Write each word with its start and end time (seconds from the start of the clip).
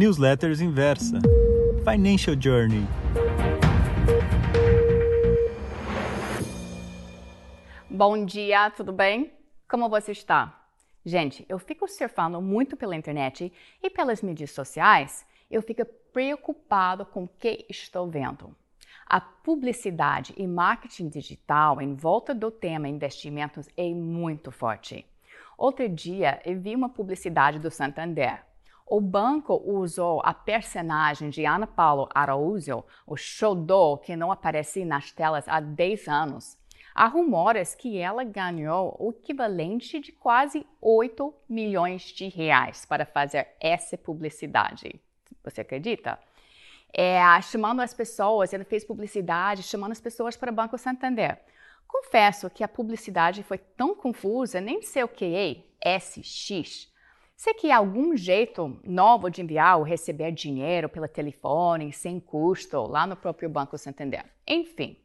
Newsletters 0.00 0.62
Inversa. 0.62 1.18
Financial 1.84 2.34
Journey. 2.34 2.86
Bom 7.86 8.24
dia, 8.24 8.70
tudo 8.70 8.94
bem? 8.94 9.30
Como 9.68 9.90
você 9.90 10.12
está? 10.12 10.58
Gente, 11.04 11.44
eu 11.50 11.58
fico 11.58 11.86
surfando 11.86 12.40
muito 12.40 12.78
pela 12.78 12.96
internet 12.96 13.52
e 13.82 13.90
pelas 13.90 14.22
mídias 14.22 14.52
sociais. 14.52 15.26
Eu 15.50 15.60
fico 15.60 15.84
preocupado 16.14 17.04
com 17.04 17.24
o 17.24 17.28
que 17.28 17.66
estou 17.68 18.08
vendo. 18.08 18.56
A 19.04 19.20
publicidade 19.20 20.32
e 20.34 20.46
marketing 20.46 21.10
digital 21.10 21.78
em 21.78 21.94
volta 21.94 22.34
do 22.34 22.50
tema 22.50 22.88
investimentos 22.88 23.68
é 23.76 23.92
muito 23.92 24.50
forte. 24.50 25.04
Outro 25.58 25.86
dia 25.90 26.40
eu 26.46 26.58
vi 26.58 26.74
uma 26.74 26.88
publicidade 26.88 27.58
do 27.58 27.70
Santander. 27.70 28.48
O 28.90 29.00
banco 29.00 29.54
usou 29.64 30.20
a 30.24 30.34
personagem 30.34 31.30
de 31.30 31.46
Ana 31.46 31.66
Paula 31.66 32.08
Araújo, 32.14 32.84
o 33.06 33.16
xodó 33.16 33.96
que 33.96 34.16
não 34.16 34.32
aparecia 34.32 34.84
nas 34.84 35.12
telas 35.12 35.48
há 35.48 35.60
10 35.60 36.08
anos. 36.08 36.58
Há 36.94 37.06
rumores 37.06 37.74
que 37.74 37.98
ela 37.98 38.24
ganhou 38.24 38.96
o 38.98 39.10
equivalente 39.10 40.00
de 40.00 40.10
quase 40.10 40.66
8 40.80 41.32
milhões 41.48 42.02
de 42.02 42.28
reais 42.28 42.84
para 42.84 43.06
fazer 43.06 43.48
essa 43.60 43.96
publicidade. 43.96 45.00
Você 45.44 45.60
acredita? 45.60 46.18
é, 46.92 47.20
chamando 47.42 47.80
as 47.80 47.94
pessoas, 47.94 48.52
ele 48.52 48.64
fez 48.64 48.84
publicidade, 48.84 49.62
chamando 49.62 49.92
as 49.92 50.00
pessoas 50.00 50.36
para 50.36 50.50
o 50.50 50.54
Banco 50.54 50.76
Santander. 50.76 51.38
Confesso 51.86 52.50
que 52.50 52.62
a 52.62 52.68
publicidade 52.68 53.42
foi 53.42 53.58
tão 53.58 53.94
confusa, 53.94 54.60
nem 54.60 54.82
sei 54.82 55.02
o 55.02 55.08
que 55.08 55.64
é 55.82 55.98
SX. 55.98 56.89
Sei 57.40 57.54
que 57.54 57.70
há 57.70 57.78
algum 57.78 58.14
jeito 58.14 58.78
novo 58.84 59.30
de 59.30 59.40
enviar 59.40 59.78
ou 59.78 59.82
receber 59.82 60.30
dinheiro 60.30 60.90
pelo 60.90 61.08
telefone, 61.08 61.90
sem 61.90 62.20
custo, 62.20 62.82
lá 62.82 63.06
no 63.06 63.16
próprio 63.16 63.48
Banco 63.48 63.78
Santander. 63.78 64.26
Enfim, 64.46 64.98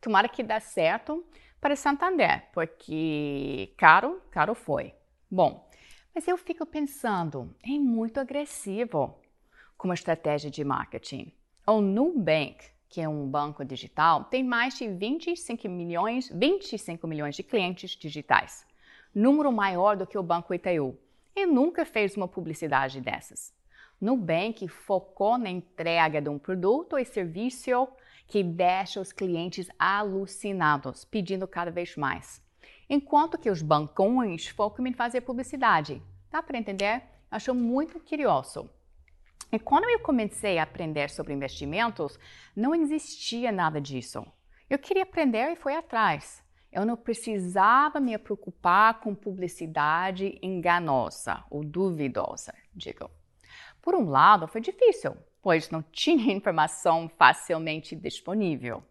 tomara 0.00 0.28
que 0.28 0.44
dê 0.44 0.60
certo 0.60 1.26
para 1.60 1.74
Santander, 1.74 2.48
porque 2.54 3.74
caro, 3.76 4.22
caro 4.30 4.54
foi. 4.54 4.94
Bom, 5.28 5.68
mas 6.14 6.28
eu 6.28 6.36
fico 6.38 6.64
pensando, 6.64 7.52
é 7.64 7.72
muito 7.72 8.20
agressivo 8.20 9.18
como 9.76 9.92
estratégia 9.92 10.52
de 10.52 10.62
marketing. 10.62 11.32
O 11.66 11.80
Nubank, 11.80 12.64
que 12.88 13.00
é 13.00 13.08
um 13.08 13.28
banco 13.28 13.64
digital, 13.64 14.22
tem 14.26 14.44
mais 14.44 14.78
de 14.78 14.86
25 14.86 15.68
milhões, 15.68 16.30
25 16.32 17.08
milhões 17.08 17.34
de 17.34 17.42
clientes 17.42 17.90
digitais, 17.96 18.64
número 19.12 19.50
maior 19.50 19.96
do 19.96 20.06
que 20.06 20.16
o 20.16 20.22
Banco 20.22 20.54
Itaú, 20.54 20.96
e 21.34 21.46
nunca 21.46 21.84
fez 21.84 22.16
uma 22.16 22.28
publicidade 22.28 23.00
dessas. 23.00 23.54
Nubank 24.00 24.66
focou 24.66 25.38
na 25.38 25.48
entrega 25.48 26.20
de 26.20 26.28
um 26.28 26.38
produto 26.38 26.98
e 26.98 27.04
serviço 27.04 27.88
que 28.26 28.42
deixa 28.42 29.00
os 29.00 29.12
clientes 29.12 29.68
alucinados, 29.78 31.04
pedindo 31.04 31.46
cada 31.46 31.70
vez 31.70 31.96
mais. 31.96 32.42
Enquanto 32.88 33.38
que 33.38 33.50
os 33.50 33.62
bancões 33.62 34.48
focam 34.48 34.86
em 34.86 34.92
fazer 34.92 35.20
publicidade. 35.20 36.02
Dá 36.30 36.42
para 36.42 36.58
entender? 36.58 37.02
Acho 37.30 37.54
muito 37.54 38.00
curioso. 38.00 38.68
E 39.52 39.58
quando 39.58 39.88
eu 39.88 40.00
comecei 40.00 40.58
a 40.58 40.62
aprender 40.62 41.10
sobre 41.10 41.32
investimentos, 41.32 42.18
não 42.56 42.74
existia 42.74 43.52
nada 43.52 43.80
disso. 43.80 44.26
Eu 44.68 44.78
queria 44.78 45.02
aprender 45.02 45.52
e 45.52 45.56
fui 45.56 45.74
atrás. 45.74 46.41
Eu 46.72 46.86
não 46.86 46.96
precisava 46.96 48.00
me 48.00 48.16
preocupar 48.16 49.00
com 49.00 49.14
publicidade 49.14 50.38
enganosa 50.42 51.44
ou 51.50 51.62
duvidosa, 51.62 52.54
digo. 52.74 53.10
Por 53.82 53.94
um 53.94 54.08
lado, 54.08 54.48
foi 54.48 54.60
difícil, 54.60 55.14
pois 55.42 55.68
não 55.68 55.82
tinha 55.82 56.32
informação 56.34 57.10
facilmente 57.18 57.94
disponível. 57.94 58.82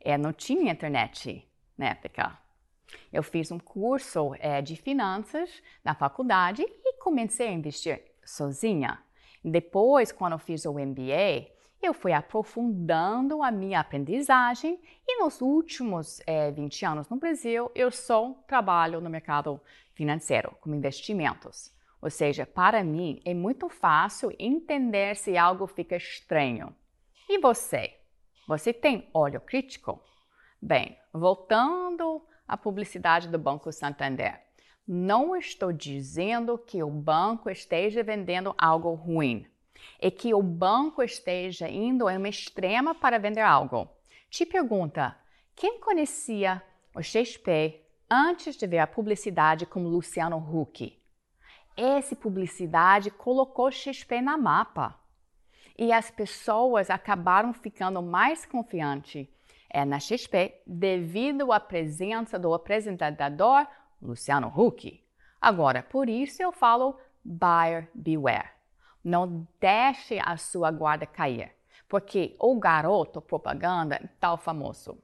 É, 0.00 0.16
não 0.16 0.32
tinha 0.32 0.70
internet 0.70 1.44
na 1.76 1.86
época. 1.86 2.38
Eu 3.12 3.24
fiz 3.24 3.50
um 3.50 3.58
curso 3.58 4.32
é, 4.38 4.62
de 4.62 4.76
finanças 4.76 5.50
na 5.84 5.94
faculdade 5.94 6.62
e 6.62 6.92
comecei 6.98 7.48
a 7.48 7.52
investir 7.52 8.04
sozinha. 8.24 9.02
Depois, 9.44 10.12
quando 10.12 10.34
eu 10.34 10.38
fiz 10.38 10.64
o 10.64 10.74
MBA, 10.74 11.55
eu 11.82 11.94
fui 11.94 12.12
aprofundando 12.12 13.42
a 13.42 13.50
minha 13.50 13.80
aprendizagem 13.80 14.80
e 15.06 15.22
nos 15.22 15.40
últimos 15.40 16.20
é, 16.26 16.50
20 16.50 16.84
anos 16.84 17.08
no 17.08 17.16
Brasil, 17.16 17.70
eu 17.74 17.90
só 17.90 18.32
trabalho 18.46 19.00
no 19.00 19.10
mercado 19.10 19.60
financeiro, 19.94 20.56
com 20.60 20.74
investimentos. 20.74 21.74
Ou 22.00 22.10
seja, 22.10 22.46
para 22.46 22.84
mim 22.84 23.20
é 23.24 23.34
muito 23.34 23.68
fácil 23.68 24.34
entender 24.38 25.16
se 25.16 25.36
algo 25.36 25.66
fica 25.66 25.96
estranho. 25.96 26.74
E 27.28 27.38
você? 27.38 27.94
Você 28.46 28.72
tem 28.72 29.08
olho 29.12 29.40
crítico? 29.40 30.00
Bem, 30.60 30.96
voltando 31.12 32.22
à 32.46 32.56
publicidade 32.56 33.28
do 33.28 33.38
Banco 33.38 33.72
Santander. 33.72 34.40
Não 34.86 35.34
estou 35.34 35.72
dizendo 35.72 36.56
que 36.56 36.82
o 36.82 36.88
banco 36.88 37.50
esteja 37.50 38.04
vendendo 38.04 38.54
algo 38.56 38.94
ruim. 38.94 39.44
É 39.98 40.10
que 40.10 40.34
o 40.34 40.42
banco 40.42 41.02
esteja 41.02 41.68
indo 41.68 42.08
em 42.08 42.16
uma 42.16 42.28
extrema 42.28 42.94
para 42.94 43.18
vender 43.18 43.40
algo. 43.40 43.88
Te 44.30 44.44
pergunta, 44.44 45.16
quem 45.54 45.80
conhecia 45.80 46.62
o 46.94 47.02
XP 47.02 47.80
antes 48.10 48.56
de 48.56 48.66
ver 48.66 48.78
a 48.78 48.86
publicidade 48.86 49.64
com 49.66 49.82
Luciano 49.82 50.36
Huck? 50.36 50.98
Essa 51.76 52.16
publicidade 52.16 53.10
colocou 53.10 53.70
XP 53.70 54.20
na 54.20 54.36
mapa. 54.36 54.98
E 55.78 55.92
as 55.92 56.10
pessoas 56.10 56.88
acabaram 56.88 57.52
ficando 57.52 58.02
mais 58.02 58.46
confiantes 58.46 59.28
é, 59.68 59.84
na 59.84 60.00
XP 60.00 60.62
devido 60.66 61.52
à 61.52 61.60
presença 61.60 62.38
do 62.38 62.54
apresentador 62.54 63.66
Luciano 64.00 64.48
Huck. 64.48 65.02
Agora, 65.40 65.82
por 65.82 66.08
isso 66.08 66.42
eu 66.42 66.50
falo 66.50 66.98
buyer 67.22 67.88
beware. 67.94 68.55
Não 69.06 69.46
deixe 69.60 70.18
a 70.20 70.36
sua 70.36 70.68
guarda 70.72 71.06
cair, 71.06 71.52
porque 71.88 72.34
o 72.40 72.58
garoto 72.58 73.20
propaganda 73.20 74.00
está 74.04 74.36
famoso. 74.36 74.98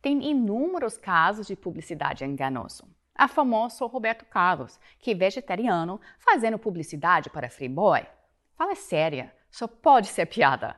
Tem 0.00 0.30
inúmeros 0.30 0.96
casos 0.96 1.48
de 1.48 1.56
publicidade 1.56 2.24
enganoso. 2.24 2.86
A 3.12 3.26
famoso 3.26 3.84
Roberto 3.86 4.24
Carlos, 4.26 4.78
que 5.00 5.10
é 5.10 5.14
vegetariano, 5.14 6.00
fazendo 6.20 6.56
publicidade 6.56 7.30
para 7.30 7.50
Freeboy. 7.50 8.06
Fala 8.54 8.76
séria, 8.76 9.34
só 9.50 9.66
pode 9.66 10.06
ser 10.06 10.26
piada. 10.26 10.76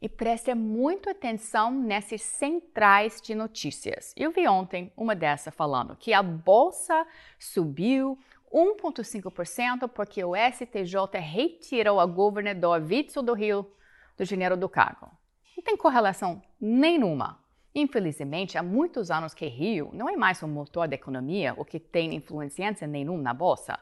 E 0.00 0.08
preste 0.08 0.54
muito 0.54 1.10
atenção 1.10 1.70
nessas 1.70 2.22
centrais 2.22 3.20
de 3.20 3.34
notícias. 3.34 4.14
Eu 4.16 4.30
vi 4.30 4.48
ontem 4.48 4.90
uma 4.96 5.14
dessa 5.14 5.50
falando 5.50 5.94
que 5.96 6.14
a 6.14 6.22
bolsa 6.22 7.06
subiu 7.38 8.18
1,5% 8.52 9.88
porque 9.88 10.24
o 10.24 10.34
STJ 10.34 11.18
retirou 11.20 12.00
a 12.00 12.06
governador 12.06 12.82
Witzel 12.82 13.22
do 13.22 13.34
Rio 13.34 13.70
de 14.16 14.24
Janeiro 14.24 14.56
do 14.56 14.68
cargo. 14.68 15.10
Não 15.56 15.62
tem 15.64 15.76
correlação 15.76 16.42
nenhuma. 16.60 17.44
Infelizmente, 17.74 18.56
há 18.56 18.62
muitos 18.62 19.10
anos 19.10 19.34
que 19.34 19.46
Rio 19.46 19.90
não 19.92 20.08
é 20.08 20.16
mais 20.16 20.42
um 20.42 20.48
motor 20.48 20.88
da 20.88 20.94
economia, 20.94 21.54
o 21.58 21.64
que 21.64 21.78
tem 21.78 22.14
influência 22.14 22.86
nenhuma 22.86 23.22
na 23.22 23.34
bolsa. 23.34 23.78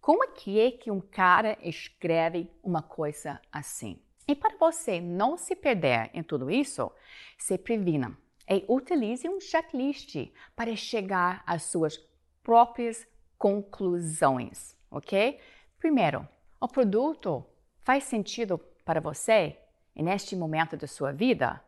Como 0.00 0.24
é 0.24 0.28
que 0.28 0.58
é 0.58 0.70
que 0.70 0.90
um 0.90 1.00
cara 1.00 1.58
escreve 1.62 2.50
uma 2.62 2.80
coisa 2.80 3.40
assim? 3.52 4.00
E 4.26 4.34
para 4.34 4.56
você 4.56 5.00
não 5.00 5.36
se 5.36 5.54
perder 5.54 6.10
em 6.14 6.22
tudo 6.22 6.50
isso, 6.50 6.90
se 7.36 7.58
previna 7.58 8.16
e 8.48 8.64
utilize 8.68 9.28
um 9.28 9.40
checklist 9.40 10.30
para 10.56 10.74
chegar 10.74 11.42
às 11.46 11.64
suas 11.64 11.98
próprias 12.42 13.06
conclusões, 13.38 14.76
ok? 14.90 15.40
Primeiro, 15.78 16.28
o 16.60 16.66
produto 16.66 17.44
faz 17.82 18.04
sentido 18.04 18.58
para 18.84 19.00
você 19.00 19.56
neste 19.94 20.36
momento 20.36 20.76
da 20.76 20.86
sua 20.86 21.12
vida? 21.12 21.62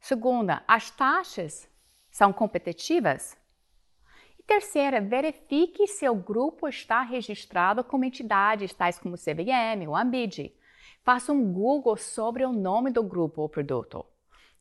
Segunda, 0.00 0.62
as 0.66 0.90
taxas 0.90 1.68
são 2.10 2.32
competitivas? 2.32 3.36
E 4.38 4.42
terceira, 4.42 5.00
verifique 5.00 5.86
se 5.86 6.08
o 6.08 6.14
grupo 6.14 6.68
está 6.68 7.02
registrado 7.02 7.84
como 7.84 8.04
entidades 8.04 8.72
tais 8.72 8.98
como 8.98 9.16
CVM 9.16 9.86
ou 9.86 9.94
Ambid 9.94 10.54
Faça 11.04 11.34
um 11.34 11.52
Google 11.52 11.98
sobre 11.98 12.46
o 12.46 12.52
nome 12.52 12.90
do 12.90 13.02
grupo 13.02 13.42
ou 13.42 13.48
produto. 13.48 14.06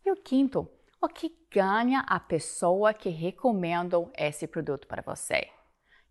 E 0.06 0.12
o 0.12 0.16
quinto, 0.18 0.70
o 1.02 1.08
que 1.08 1.34
ganha 1.50 2.02
a 2.02 2.20
pessoa 2.20 2.94
que 2.94 3.08
recomendou 3.08 4.12
esse 4.14 4.46
produto 4.46 4.86
para 4.86 5.02
você? 5.02 5.50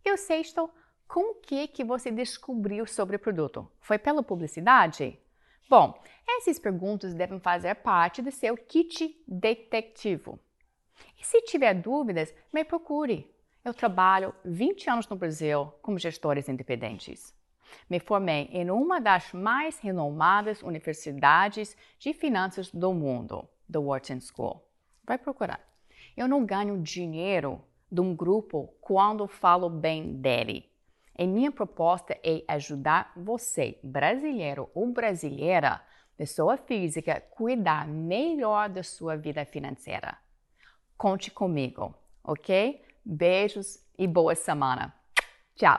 E 0.05 0.13
o 0.13 0.17
sexto, 0.17 0.69
com 1.07 1.33
o 1.33 1.35
que, 1.35 1.69
que 1.69 1.85
você 1.85 2.11
descobriu 2.11 2.87
sobre 2.87 3.17
o 3.17 3.19
produto? 3.19 3.71
Foi 3.81 3.99
pela 3.99 4.23
publicidade? 4.23 5.19
Bom, 5.69 6.03
essas 6.27 6.59
perguntas 6.59 7.15
devem 7.15 7.39
fazer 7.39 7.75
parte 7.77 8.21
do 8.21 8.31
seu 8.31 8.57
kit 8.57 9.23
detectivo. 9.27 10.39
E 11.21 11.25
se 11.25 11.41
tiver 11.43 11.75
dúvidas, 11.75 12.35
me 12.53 12.65
procure. 12.65 13.31
Eu 13.65 13.73
trabalho 13.73 14.35
20 14.45 14.91
anos 14.91 15.09
no 15.09 15.15
Brasil 15.17 15.73
como 15.81 15.99
gestores 15.99 16.49
independentes. 16.49 17.33
Me 17.89 18.01
formei 18.01 18.49
em 18.53 18.71
uma 18.71 19.01
das 19.01 19.33
mais 19.33 19.79
renomadas 19.79 20.63
universidades 20.63 21.77
de 21.99 22.13
finanças 22.13 22.71
do 22.71 22.93
mundo, 22.93 23.49
The 23.71 23.79
Wharton 23.79 24.21
School. 24.21 24.63
Vai 25.05 25.17
procurar. 25.17 25.61
Eu 26.17 26.29
não 26.29 26.45
ganho 26.45 26.83
dinheiro 26.83 27.65
de 27.93 28.01
um 28.01 28.17
grupo 28.17 28.75
quando 28.81 29.29
falo 29.29 29.69
bem 29.69 30.15
dele. 30.15 30.65
E 31.19 31.27
minha 31.27 31.53
proposta 31.53 32.19
é 32.25 32.43
ajudar 32.49 33.13
você, 33.15 33.79
brasileiro 33.83 34.71
ou 34.75 34.91
brasileira, 34.91 35.79
pessoa 36.17 36.57
física, 36.57 37.21
cuidar 37.21 37.87
melhor 37.87 38.71
da 38.71 38.83
sua 38.83 39.15
vida 39.15 39.45
financeira. 39.45 40.17
Conte 40.97 41.31
comigo, 41.31 41.95
ok? 42.25 42.83
Beijos 43.05 43.79
e 43.99 44.07
boa 44.07 44.35
semana. 44.35 44.95
Tchau! 45.55 45.79